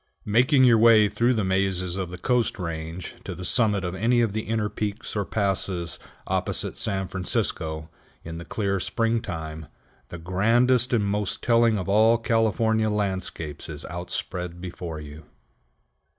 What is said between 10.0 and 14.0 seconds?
the grandest and most telling of all California landscapes is